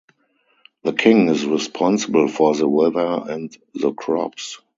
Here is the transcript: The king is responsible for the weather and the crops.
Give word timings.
The 0.81 0.93
king 0.93 1.29
is 1.29 1.45
responsible 1.45 2.27
for 2.27 2.55
the 2.55 2.67
weather 2.67 3.21
and 3.31 3.55
the 3.75 3.93
crops. 3.93 4.59